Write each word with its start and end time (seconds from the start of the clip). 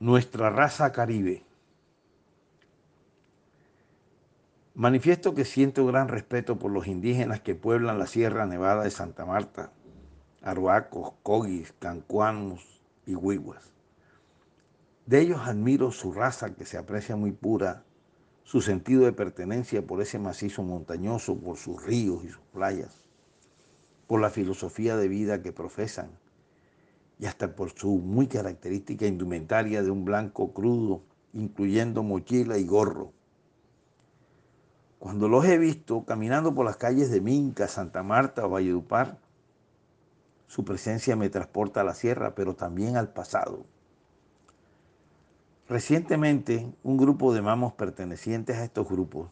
Nuestra 0.00 0.48
raza 0.48 0.92
caribe. 0.92 1.42
Manifiesto 4.74 5.34
que 5.34 5.44
siento 5.44 5.84
gran 5.86 6.06
respeto 6.06 6.56
por 6.56 6.70
los 6.70 6.86
indígenas 6.86 7.40
que 7.40 7.56
pueblan 7.56 7.98
la 7.98 8.06
Sierra 8.06 8.46
Nevada 8.46 8.84
de 8.84 8.92
Santa 8.92 9.26
Marta, 9.26 9.72
Aruacos, 10.40 11.14
Cogis, 11.24 11.74
Cancuanos 11.80 12.80
y 13.06 13.16
Huiguas. 13.16 13.72
De 15.06 15.18
ellos 15.18 15.40
admiro 15.42 15.90
su 15.90 16.12
raza 16.12 16.54
que 16.54 16.64
se 16.64 16.78
aprecia 16.78 17.16
muy 17.16 17.32
pura, 17.32 17.82
su 18.44 18.60
sentido 18.60 19.04
de 19.04 19.12
pertenencia 19.12 19.84
por 19.84 20.00
ese 20.00 20.20
macizo 20.20 20.62
montañoso, 20.62 21.36
por 21.36 21.56
sus 21.56 21.84
ríos 21.84 22.22
y 22.22 22.28
sus 22.28 22.44
playas, 22.52 23.00
por 24.06 24.20
la 24.20 24.30
filosofía 24.30 24.96
de 24.96 25.08
vida 25.08 25.42
que 25.42 25.50
profesan 25.50 26.12
y 27.18 27.26
hasta 27.26 27.54
por 27.54 27.70
su 27.70 27.98
muy 27.98 28.26
característica 28.26 29.06
indumentaria 29.06 29.82
de 29.82 29.90
un 29.90 30.04
blanco 30.04 30.52
crudo, 30.52 31.02
incluyendo 31.32 32.02
mochila 32.02 32.58
y 32.58 32.64
gorro 32.64 33.12
cuando 34.98 35.28
los 35.28 35.44
he 35.44 35.58
visto 35.58 36.04
caminando 36.04 36.54
por 36.54 36.66
las 36.66 36.76
calles 36.76 37.10
de 37.10 37.20
Minca, 37.20 37.68
Santa 37.68 38.02
Marta 38.02 38.46
o 38.46 38.50
Valledupar, 38.50 39.18
su 40.48 40.64
presencia 40.64 41.14
me 41.14 41.30
transporta 41.30 41.82
a 41.82 41.84
la 41.84 41.94
sierra, 41.94 42.34
pero 42.34 42.56
también 42.56 42.96
al 42.96 43.12
pasado. 43.12 43.64
Recientemente, 45.68 46.72
un 46.82 46.96
grupo 46.96 47.32
de 47.32 47.42
mamos 47.42 47.74
pertenecientes 47.74 48.56
a 48.56 48.64
estos 48.64 48.88
grupos, 48.88 49.30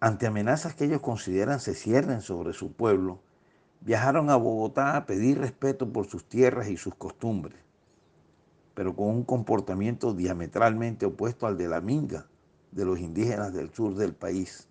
ante 0.00 0.26
amenazas 0.26 0.74
que 0.74 0.84
ellos 0.84 1.00
consideran 1.00 1.60
se 1.60 1.74
ciernen 1.74 2.20
sobre 2.20 2.52
su 2.52 2.72
pueblo, 2.72 3.20
viajaron 3.86 4.30
a 4.30 4.36
Bogotá 4.36 4.96
a 4.96 5.06
pedir 5.06 5.38
respeto 5.38 5.92
por 5.92 6.08
sus 6.08 6.28
tierras 6.28 6.68
y 6.68 6.76
sus 6.76 6.96
costumbres, 6.96 7.56
pero 8.74 8.96
con 8.96 9.06
un 9.06 9.22
comportamiento 9.22 10.12
diametralmente 10.12 11.06
opuesto 11.06 11.46
al 11.46 11.56
de 11.56 11.68
la 11.68 11.80
Minga, 11.80 12.26
de 12.72 12.84
los 12.84 12.98
indígenas 12.98 13.54
del 13.54 13.72
sur 13.72 13.94
del 13.94 14.12
país. 14.12 14.66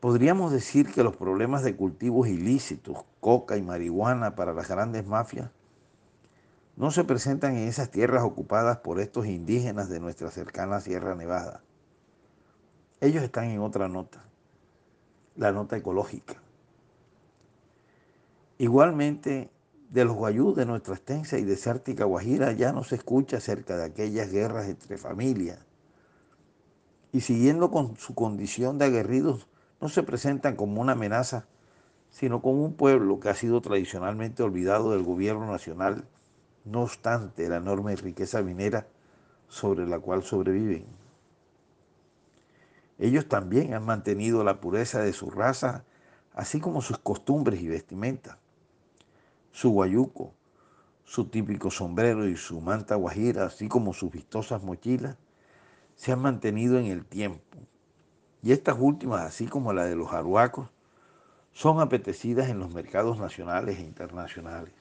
Podríamos 0.00 0.50
decir 0.50 0.90
que 0.90 1.02
los 1.02 1.14
problemas 1.14 1.62
de 1.62 1.76
cultivos 1.76 2.26
ilícitos, 2.26 3.04
coca 3.20 3.58
y 3.58 3.62
marihuana 3.62 4.34
para 4.34 4.54
las 4.54 4.66
grandes 4.66 5.06
mafias, 5.06 5.50
no 6.76 6.90
se 6.90 7.04
presentan 7.04 7.54
en 7.54 7.68
esas 7.68 7.90
tierras 7.90 8.22
ocupadas 8.22 8.78
por 8.78 8.98
estos 8.98 9.26
indígenas 9.26 9.90
de 9.90 10.00
nuestra 10.00 10.30
cercana 10.30 10.80
Sierra 10.80 11.14
Nevada. 11.14 11.60
Ellos 13.02 13.22
están 13.22 13.44
en 13.44 13.60
otra 13.60 13.88
nota, 13.88 14.24
la 15.36 15.52
nota 15.52 15.76
ecológica. 15.76 16.45
Igualmente, 18.58 19.50
de 19.90 20.04
los 20.06 20.16
guayú 20.16 20.54
de 20.54 20.64
nuestra 20.64 20.94
extensa 20.94 21.38
y 21.38 21.44
desértica 21.44 22.06
Guajira 22.06 22.52
ya 22.52 22.72
no 22.72 22.84
se 22.84 22.94
escucha 22.94 23.36
acerca 23.36 23.76
de 23.76 23.84
aquellas 23.84 24.32
guerras 24.32 24.66
entre 24.68 24.96
familias. 24.96 25.58
Y 27.12 27.20
siguiendo 27.20 27.70
con 27.70 27.98
su 27.98 28.14
condición 28.14 28.78
de 28.78 28.86
aguerridos, 28.86 29.46
no 29.78 29.90
se 29.90 30.02
presentan 30.02 30.56
como 30.56 30.80
una 30.80 30.92
amenaza, 30.92 31.46
sino 32.08 32.40
como 32.40 32.64
un 32.64 32.72
pueblo 32.72 33.20
que 33.20 33.28
ha 33.28 33.34
sido 33.34 33.60
tradicionalmente 33.60 34.42
olvidado 34.42 34.92
del 34.92 35.02
gobierno 35.02 35.46
nacional, 35.50 36.06
no 36.64 36.82
obstante 36.82 37.50
la 37.50 37.56
enorme 37.56 37.94
riqueza 37.94 38.42
minera 38.42 38.86
sobre 39.48 39.86
la 39.86 39.98
cual 39.98 40.22
sobreviven. 40.22 40.86
Ellos 42.98 43.28
también 43.28 43.74
han 43.74 43.84
mantenido 43.84 44.42
la 44.44 44.62
pureza 44.62 45.00
de 45.00 45.12
su 45.12 45.30
raza, 45.30 45.84
así 46.32 46.58
como 46.58 46.80
sus 46.80 46.96
costumbres 46.96 47.60
y 47.60 47.68
vestimentas 47.68 48.38
su 49.56 49.70
guayuco, 49.70 50.34
su 51.04 51.28
típico 51.28 51.70
sombrero 51.70 52.28
y 52.28 52.36
su 52.36 52.60
manta 52.60 52.94
guajira, 52.94 53.46
así 53.46 53.68
como 53.68 53.94
sus 53.94 54.10
vistosas 54.10 54.62
mochilas, 54.62 55.16
se 55.94 56.12
han 56.12 56.20
mantenido 56.20 56.78
en 56.78 56.84
el 56.84 57.06
tiempo. 57.06 57.56
Y 58.42 58.52
estas 58.52 58.76
últimas, 58.78 59.22
así 59.22 59.46
como 59.46 59.72
la 59.72 59.86
de 59.86 59.96
los 59.96 60.12
aruacos, 60.12 60.68
son 61.52 61.80
apetecidas 61.80 62.50
en 62.50 62.58
los 62.58 62.74
mercados 62.74 63.18
nacionales 63.18 63.78
e 63.78 63.82
internacionales. 63.82 64.74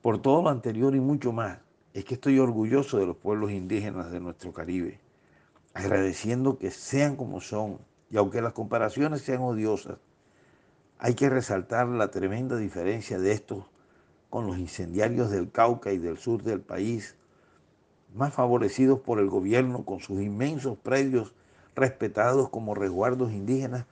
Por 0.00 0.22
todo 0.22 0.42
lo 0.42 0.48
anterior 0.48 0.94
y 0.94 1.00
mucho 1.00 1.32
más, 1.32 1.58
es 1.94 2.04
que 2.04 2.14
estoy 2.14 2.38
orgulloso 2.38 2.98
de 2.98 3.06
los 3.06 3.16
pueblos 3.16 3.50
indígenas 3.50 4.12
de 4.12 4.20
nuestro 4.20 4.52
Caribe, 4.52 5.00
agradeciendo 5.74 6.58
que 6.58 6.70
sean 6.70 7.16
como 7.16 7.40
son, 7.40 7.80
y 8.08 8.18
aunque 8.18 8.40
las 8.40 8.52
comparaciones 8.52 9.22
sean 9.22 9.40
odiosas, 9.40 9.98
hay 11.00 11.14
que 11.14 11.30
resaltar 11.30 11.86
la 11.86 12.10
tremenda 12.10 12.56
diferencia 12.56 13.18
de 13.18 13.32
estos 13.32 13.64
con 14.30 14.46
los 14.46 14.58
incendiarios 14.58 15.30
del 15.30 15.50
Cauca 15.50 15.92
y 15.92 15.98
del 15.98 16.18
sur 16.18 16.42
del 16.42 16.60
país, 16.60 17.14
más 18.14 18.34
favorecidos 18.34 18.98
por 19.00 19.20
el 19.20 19.28
gobierno 19.28 19.84
con 19.84 20.00
sus 20.00 20.20
inmensos 20.20 20.76
predios 20.76 21.32
respetados 21.76 22.48
como 22.48 22.74
resguardos 22.74 23.32
indígenas, 23.32 23.86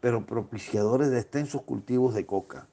pero 0.00 0.26
propiciadores 0.26 1.10
de 1.10 1.18
extensos 1.18 1.62
cultivos 1.62 2.14
de 2.14 2.24
coca. 2.24 2.68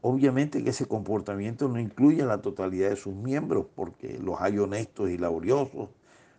Obviamente 0.00 0.62
que 0.62 0.70
ese 0.70 0.86
comportamiento 0.86 1.68
no 1.68 1.80
incluye 1.80 2.22
a 2.22 2.26
la 2.26 2.40
totalidad 2.40 2.90
de 2.90 2.96
sus 2.96 3.14
miembros, 3.14 3.66
porque 3.74 4.20
los 4.22 4.40
hay 4.40 4.58
honestos 4.58 5.10
y 5.10 5.18
laboriosos, 5.18 5.88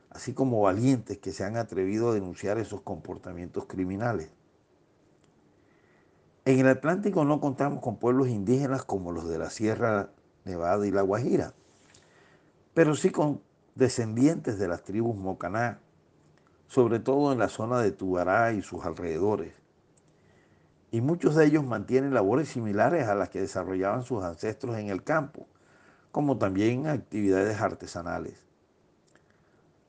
así 0.09 0.33
como 0.33 0.61
valientes 0.61 1.17
que 1.17 1.33
se 1.33 1.43
han 1.43 1.57
atrevido 1.57 2.09
a 2.09 2.13
denunciar 2.13 2.57
esos 2.57 2.81
comportamientos 2.81 3.65
criminales. 3.65 4.29
En 6.49 6.57
el 6.57 6.67
Atlántico 6.67 7.25
no 7.25 7.39
contamos 7.39 7.79
con 7.79 7.97
pueblos 7.97 8.27
indígenas 8.27 8.83
como 8.83 9.11
los 9.11 9.29
de 9.29 9.37
la 9.37 9.51
Sierra 9.51 10.09
Nevada 10.45 10.87
y 10.87 10.89
la 10.89 11.03
Guajira, 11.03 11.53
pero 12.73 12.95
sí 12.95 13.11
con 13.11 13.43
descendientes 13.75 14.57
de 14.57 14.67
las 14.67 14.81
tribus 14.81 15.15
Mocaná, 15.15 15.79
sobre 16.65 16.97
todo 16.97 17.31
en 17.31 17.37
la 17.37 17.49
zona 17.49 17.79
de 17.81 17.91
Tubará 17.91 18.51
y 18.53 18.63
sus 18.63 18.83
alrededores. 18.83 19.53
Y 20.89 21.01
muchos 21.01 21.35
de 21.35 21.45
ellos 21.45 21.63
mantienen 21.63 22.15
labores 22.15 22.49
similares 22.49 23.07
a 23.07 23.13
las 23.13 23.29
que 23.29 23.41
desarrollaban 23.41 24.01
sus 24.01 24.23
ancestros 24.23 24.75
en 24.79 24.89
el 24.89 25.03
campo, 25.03 25.45
como 26.11 26.39
también 26.39 26.87
actividades 26.87 27.61
artesanales. 27.61 28.43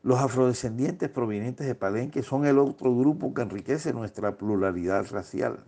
Los 0.03 0.19
afrodescendientes 0.19 1.09
provenientes 1.09 1.67
de 1.67 1.75
Palenque 1.75 2.23
son 2.23 2.45
el 2.45 2.59
otro 2.59 2.95
grupo 2.95 3.33
que 3.33 3.41
enriquece 3.41 3.95
nuestra 3.95 4.37
pluralidad 4.37 5.07
racial 5.11 5.65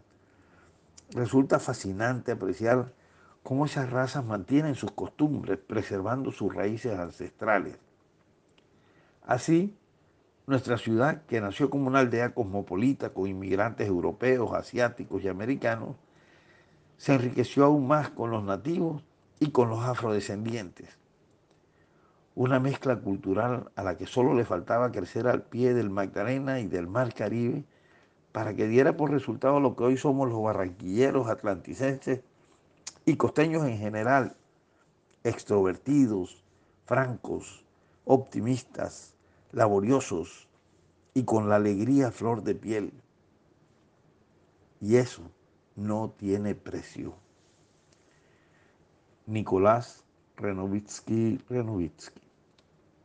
resulta 1.15 1.59
fascinante 1.59 2.33
apreciar 2.33 2.93
cómo 3.43 3.67
esas 3.67 3.91
razas 3.91 4.25
mantienen 4.25 4.75
sus 4.75 4.93
costumbres, 4.93 5.59
preservando 5.59 6.33
sus 6.33 6.55
raíces 6.55 6.99
ancestrales. 6.99 7.79
Así, 9.25 9.77
nuestra 10.47 10.77
ciudad, 10.79 11.23
que 11.27 11.41
nació 11.41 11.71
como 11.71 11.87
una 11.87 12.01
aldea 12.01 12.35
cosmopolita 12.35 13.11
con 13.11 13.29
inmigrantes 13.29 13.89
europeos, 13.89 14.53
asiáticos 14.55 15.23
y 15.23 15.29
americanos, 15.29 15.97
se 16.97 17.15
enriqueció 17.15 17.65
aún 17.65 17.87
más 17.87 18.11
con 18.11 18.31
los 18.31 18.45
nativos 18.45 19.03
y 19.41 19.51
con 19.51 19.69
los 19.71 19.81
afrodescendientes. 19.85 20.99
Una 22.35 22.61
mezcla 22.61 22.97
cultural 22.97 23.71
a 23.77 23.83
la 23.83 23.97
que 23.97 24.07
solo 24.07 24.35
le 24.35 24.45
faltaba 24.45 24.93
crecer 24.93 25.27
al 25.27 25.43
pie 25.43 25.75
del 25.75 25.91
Magdalena 25.91 26.61
y 26.61 26.67
del 26.67 26.87
Mar 26.87 27.13
Caribe 27.13 27.65
para 28.33 28.55
que 28.55 28.67
diera 28.67 28.97
por 28.97 29.11
resultado 29.11 29.61
lo 29.61 29.77
que 29.77 29.85
hoy 29.85 29.97
somos 29.97 30.29
los 30.29 30.43
barranquilleros, 30.43 31.29
atlanticenses 31.29 32.21
y 33.05 33.17
costeños 33.17 33.65
en 33.65 33.79
general, 33.79 34.35
extrovertidos, 35.23 36.43
francos, 36.87 37.65
optimistas, 38.05 39.15
laboriosos 39.53 40.49
y 41.15 41.25
con 41.25 41.49
la 41.49 41.57
alegría 41.57 42.11
flor 42.11 42.43
de 42.43 42.55
piel. 42.55 42.93
Y 44.81 44.97
eso 44.97 45.23
no 45.77 46.11
tiene 46.17 46.55
precio. 46.55 47.15
Nicolás 49.27 50.05
Renovitsky 50.37 51.39
Renovitsky 51.49 52.22